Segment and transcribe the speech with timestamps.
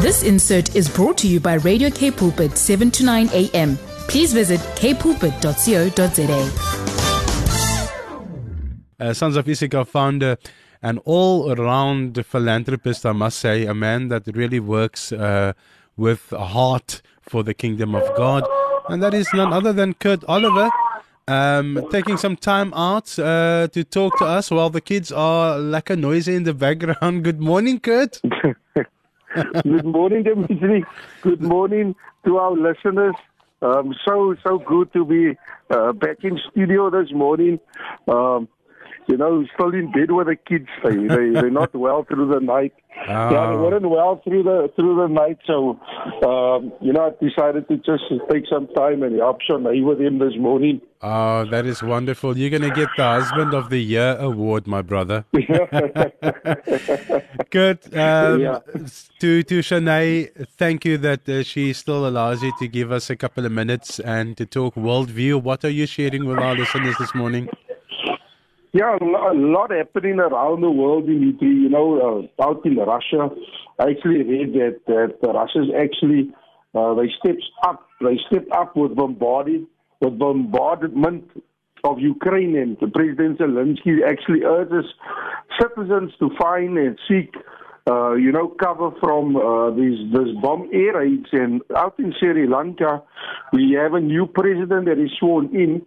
[0.00, 3.76] This insert is brought to you by Radio K Pulpit 7 to 9 a.m.
[4.06, 6.40] Please visit kpulpit.co.za.
[9.00, 10.38] Uh, Sons of Issachar founder
[10.82, 15.54] and all around philanthropist, I must say, a man that really works uh,
[15.96, 18.44] with a heart for the kingdom of God.
[18.88, 20.70] And that is none other than Kurt Oliver.
[21.26, 25.90] Um, taking some time out uh, to talk to us while the kids are like
[25.90, 27.24] a noisy in the background.
[27.24, 28.20] Good morning, Kurt.
[29.34, 30.84] Good morning, Dimitri.
[31.22, 31.94] Good morning
[32.24, 33.14] to our listeners.
[33.60, 35.36] Um, so so good to be
[35.70, 37.58] uh, back in studio this morning.
[38.06, 38.48] Um,
[39.08, 40.68] you know, still in bed with the kids.
[40.84, 42.74] They, they they're not well through the night.
[43.06, 43.08] Oh.
[43.30, 45.38] Yeah, they weren't well through the through the night.
[45.46, 45.78] So,
[46.28, 50.18] um, you know, I decided to just take some time and help Shanae with him
[50.18, 50.80] this morning.
[51.00, 52.36] Oh, that is wonderful.
[52.36, 55.24] You're going to get the Husband of the Year award, my brother.
[57.50, 57.94] Good.
[57.96, 58.58] Um, Yeah.
[59.20, 63.16] To to Shanae, thank you that uh, she still allows you to give us a
[63.16, 65.40] couple of minutes and to talk worldview.
[65.40, 67.48] What are you sharing with our listeners this morning?
[68.72, 71.48] Yeah, a lo- a lot happening around the world, Dimitri.
[71.48, 73.30] You know, uh, out in Russia,
[73.78, 76.30] I actually read that that the Russia's actually
[76.74, 77.86] uh, they stepped up.
[78.00, 79.66] They stepped up with bombarding,
[80.00, 81.30] with bombardment
[81.84, 84.84] of Ukraine, and the President Zelensky actually urges
[85.60, 87.34] citizens to find and seek.
[87.88, 92.46] Uh, you know, cover from uh, these these bomb air raids, and out in Sri
[92.46, 93.02] Lanka,
[93.52, 95.80] we have a new president that is sworn in,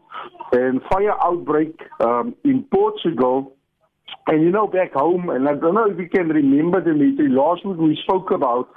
[0.51, 3.53] and fire outbreak um, in Portugal.
[4.27, 7.65] And you know, back home, and I don't know if you can remember, Dimitri, last
[7.65, 8.69] week we spoke about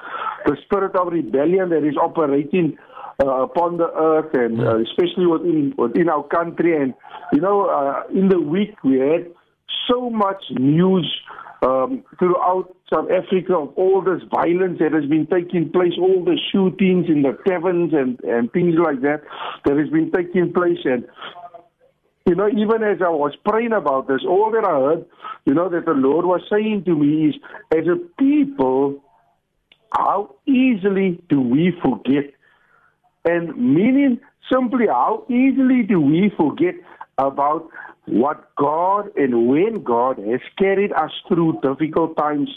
[0.45, 2.77] the spirit of rebellion that is operating
[3.23, 6.77] uh, upon the earth, and uh, especially within within our country.
[6.77, 6.93] And
[7.33, 9.31] you know, uh, in the week we had
[9.89, 11.11] so much news
[11.65, 16.39] um, throughout South Africa of all this violence that has been taking place, all the
[16.53, 19.23] shootings in the taverns and, and things like that
[19.65, 20.79] that has been taking place.
[20.85, 21.05] And
[22.27, 25.07] you know, even as I was praying about this, all that I heard,
[25.47, 27.35] you know, that the Lord was saying to me is,
[27.71, 29.03] as a people,
[29.97, 32.33] how easily do we forget?
[33.25, 34.21] And meaning
[34.53, 36.75] simply, how easily do we forget
[37.19, 37.69] about
[38.07, 42.51] what God and when God has carried us through difficult times?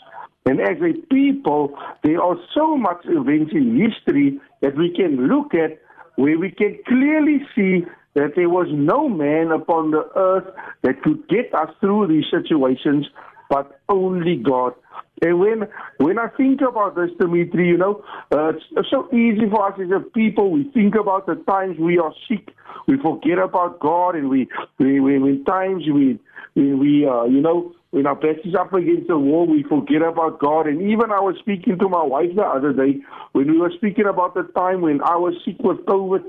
[0.45, 5.53] And as a people, there are so much events in history that we can look
[5.53, 5.79] at
[6.15, 7.85] where we can clearly see
[8.15, 10.47] that there was no man upon the earth
[10.81, 13.05] that could get us through these situations,
[13.49, 14.73] but only God.
[15.21, 19.71] And when when I think about this, Dimitri, you know, uh, it's so easy for
[19.71, 20.51] us as a people.
[20.51, 22.49] We think about the times we are sick,
[22.87, 24.47] we forget about God, and we
[24.77, 26.19] we, we when times we
[26.55, 30.01] we, we uh, you know when our back is up against the wall, we forget
[30.01, 30.67] about God.
[30.67, 32.99] And even I was speaking to my wife the other day
[33.31, 36.23] when we were speaking about the time when I was sick with COVID.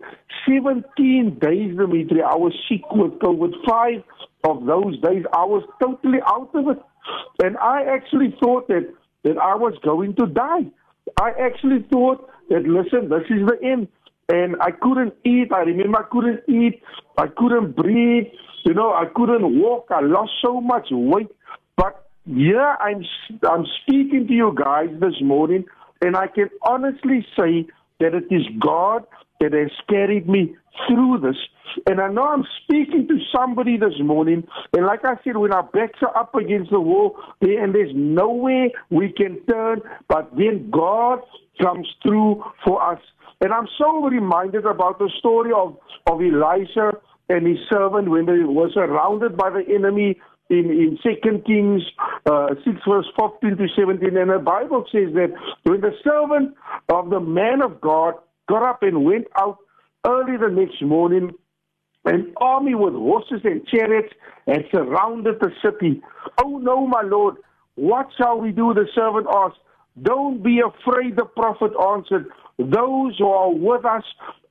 [0.46, 3.52] 17 days, Dimitri, I was sick with COVID.
[3.68, 4.02] Five
[4.44, 6.82] of those days, I was totally out of it.
[7.42, 8.92] And I actually thought that,
[9.24, 10.66] that I was going to die.
[11.20, 13.88] I actually thought that, listen, this is the end.
[14.28, 15.52] And I couldn't eat.
[15.52, 16.82] I remember I couldn't eat.
[17.16, 18.26] I couldn't breathe.
[18.64, 19.86] You know, I couldn't walk.
[19.90, 21.28] I lost so much weight.
[21.76, 23.04] But yeah, I'm
[23.48, 25.64] I'm speaking to you guys this morning,
[26.02, 27.66] and I can honestly say
[28.00, 29.04] that it is God
[29.40, 31.36] that has carried me through this.
[31.86, 35.64] And I know I'm speaking to somebody this morning, and like I said, when our
[35.64, 41.20] backs are up against the wall, and there's nowhere we can turn, but then God
[41.60, 43.00] comes through for us.
[43.40, 45.76] And I'm so reminded about the story of,
[46.06, 46.92] of Elisha
[47.28, 50.18] and his servant when they were surrounded by the enemy
[50.50, 51.82] in, in 2 Kings
[52.26, 54.16] uh, 6 verse 14 to 17.
[54.16, 55.32] And the Bible says that
[55.64, 56.54] when the servant
[56.88, 58.14] of the man of God
[58.48, 59.58] got up and went out
[60.06, 61.32] early the next morning,
[62.04, 64.12] an army with horses and chariots
[64.46, 66.00] had surrounded the city.
[66.42, 67.36] Oh no, my Lord,
[67.74, 68.72] what shall we do?
[68.74, 69.58] The servant asked.
[70.02, 72.26] Don't be afraid, the prophet answered.
[72.58, 74.04] Those who are with us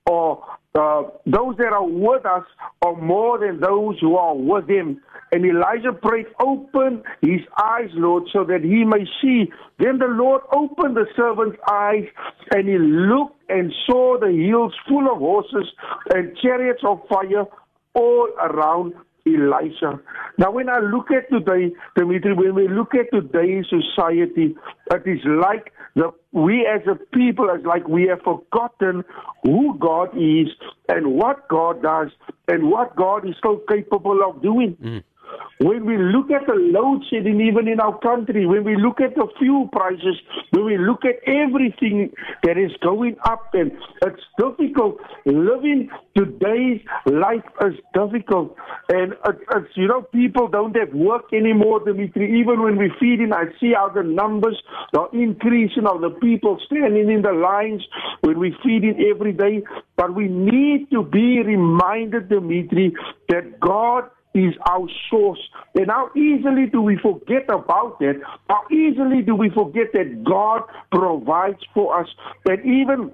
[0.09, 0.43] or
[0.75, 2.43] uh, those that are with us
[2.85, 5.01] are more than those who are with him.
[5.31, 9.51] And Elijah prayed, Open his eyes, Lord, so that he may see.
[9.79, 12.05] Then the Lord opened the servant's eyes,
[12.51, 15.67] and he looked and saw the hills full of horses
[16.13, 17.45] and chariots of fire
[17.93, 18.93] all around
[19.25, 19.99] Elisha.
[20.37, 24.55] Now, when I look at today, Dimitri, when we look at today's society,
[24.91, 29.03] it is like the, we as a people, it's like we have forgotten
[29.43, 30.47] who God is
[30.87, 32.09] and what God does
[32.47, 34.77] and what God is so capable of doing.
[34.81, 35.03] Mm.
[35.59, 39.15] When we look at the load shedding even in our country, when we look at
[39.15, 40.15] the fuel prices,
[40.51, 42.11] when we look at everything
[42.43, 43.71] that is going up and
[44.03, 44.97] it's difficult.
[45.25, 48.55] Living today's life is difficult.
[48.89, 52.39] And it's, you know, people don't have work anymore, Dimitri.
[52.39, 54.61] Even when we feed in, I see how the numbers
[54.95, 57.83] are increasing of the people standing in the lines
[58.21, 59.63] when we feed in every day.
[59.95, 62.95] But we need to be reminded, Dimitri,
[63.29, 65.39] that God is our source.
[65.75, 68.21] And how easily do we forget about that?
[68.49, 70.61] How easily do we forget that God
[70.91, 72.07] provides for us?
[72.45, 73.11] That even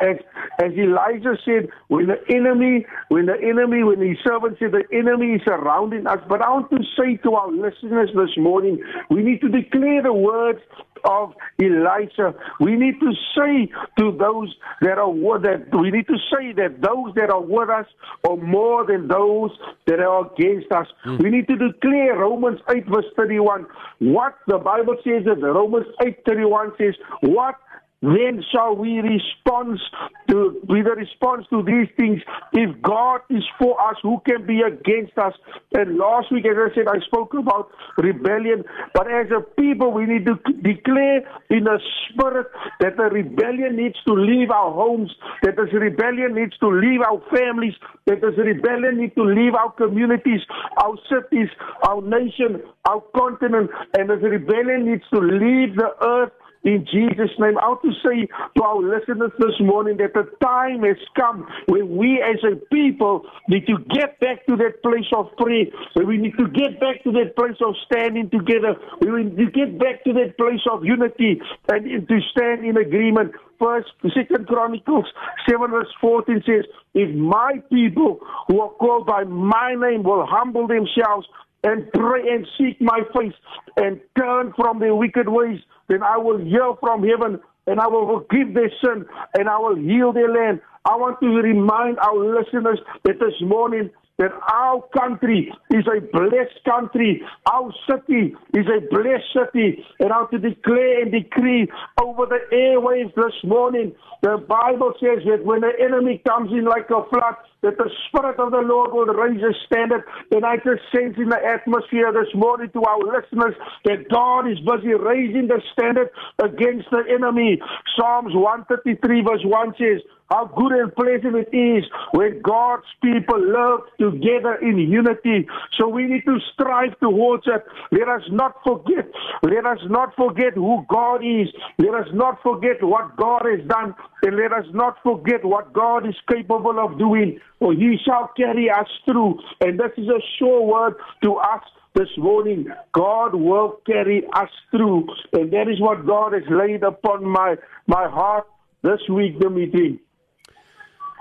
[0.00, 0.16] as
[0.58, 5.34] as Elijah said, when the enemy, when the enemy, when his servant said the enemy
[5.34, 6.18] is surrounding us.
[6.28, 10.12] But I want to say to our listeners this morning, we need to declare the
[10.12, 10.60] words
[11.04, 12.34] of Elijah.
[12.60, 16.80] We need to say to those that are with that we need to say that
[16.80, 17.86] those that are with us
[18.28, 19.50] are more than those
[19.86, 20.86] that are against us.
[21.04, 21.22] Mm.
[21.22, 23.66] We need to declare Romans 8 verse 31.
[23.98, 27.56] What the Bible says that Romans 8 31 says, what
[28.02, 29.80] then shall we respond
[30.28, 32.20] to with a response to these things.
[32.52, 35.32] If God is for us, who can be against us?
[35.72, 38.64] And last week, as I said, I spoke about rebellion.
[38.92, 41.78] But as a people, we need to declare in a
[42.10, 42.48] spirit
[42.80, 45.10] that the rebellion needs to leave our homes,
[45.42, 47.74] that this rebellion needs to leave our families,
[48.06, 50.40] that this rebellion needs to leave our communities,
[50.82, 51.48] our cities,
[51.88, 56.32] our nation, our continent, and this rebellion needs to leave the earth
[56.64, 57.58] in Jesus' name.
[57.58, 58.26] I want to say
[58.56, 63.26] to our listeners this morning that the time has come when we as a people
[63.48, 67.04] need to get back to that place of prayer, where we need to get back
[67.04, 70.84] to that place of standing together, we need to get back to that place of
[70.84, 73.32] unity and to stand in agreement.
[73.58, 75.06] First, Second Chronicles
[75.48, 76.64] 7 verse 14 says,
[76.94, 81.26] If my people who are called by my name will humble themselves
[81.66, 83.34] and pray and seek my face
[83.76, 88.20] and turn from their wicked ways, then I will hear from heaven and I will
[88.20, 89.04] forgive their sin
[89.36, 90.60] and I will heal their land.
[90.84, 96.64] I want to remind our listeners that this morning that our country is a blessed
[96.64, 97.22] country.
[97.52, 99.84] Our city is a blessed city.
[100.00, 101.68] And I want to declare and decree
[102.00, 103.92] over the airwaves this morning.
[104.22, 107.36] The Bible says that when the enemy comes in like a flood,
[107.66, 110.04] that the Spirit of the Lord will raise a standard.
[110.30, 114.62] And I just sense in the atmosphere this morning to our listeners that God is
[114.62, 117.58] busy raising the standard against the enemy.
[117.98, 123.80] Psalms 133 verse 1 says, how good and pleasant it is when God's people live
[123.98, 125.46] together in unity.
[125.78, 127.64] So we need to strive towards it.
[127.92, 129.08] Let us not forget.
[129.42, 131.48] Let us not forget who God is.
[131.78, 133.94] Let us not forget what God has done.
[134.22, 137.38] And let us not forget what God is capable of doing.
[137.58, 139.40] For he shall carry us through.
[139.60, 141.62] And this is a sure word to us
[141.94, 142.66] this morning.
[142.92, 145.08] God will carry us through.
[145.32, 147.56] And that is what God has laid upon my,
[147.86, 148.46] my heart
[148.82, 150.00] this week, Dimitri.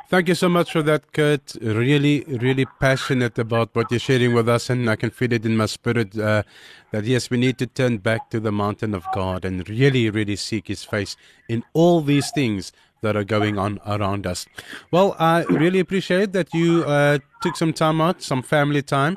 [0.07, 1.55] Thank you so much for that, Kurt.
[1.61, 5.57] Really, really passionate about what you're sharing with us, and I can feel it in
[5.57, 6.43] my spirit uh,
[6.91, 10.35] that yes, we need to turn back to the mountain of God and really, really
[10.35, 11.17] seek His face
[11.49, 12.71] in all these things
[13.05, 14.47] that are going on around us.
[14.89, 19.15] Well, I really appreciate that you uh, took some time out, some family time,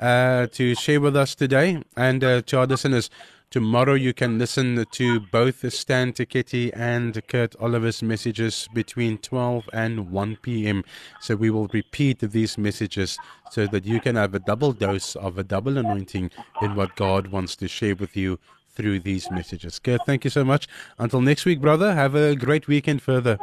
[0.00, 3.10] uh, to share with us today, and uh, to our listeners.
[3.48, 10.10] Tomorrow you can listen to both Stan Teketi and Kurt Oliver's messages between 12 and
[10.10, 10.82] 1 p.m.
[11.20, 13.18] So we will repeat these messages
[13.52, 17.28] so that you can have a double dose of a double anointing in what God
[17.28, 18.40] wants to share with you
[18.76, 19.78] through these messages.
[19.78, 20.68] Kurt, thank you so much.
[20.98, 23.38] Until next week, brother, have a great weekend further.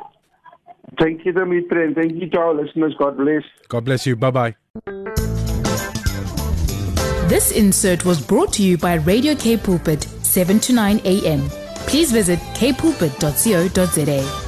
[0.99, 2.93] Thank you, Dimitri, and thank you to our listeners.
[2.97, 3.43] God bless.
[3.67, 4.15] God bless you.
[4.15, 4.55] Bye bye.
[7.27, 11.49] This insert was brought to you by Radio K Pulpit, 7 to 9 a.m.
[11.87, 14.42] Please visit kpulpit.co.za.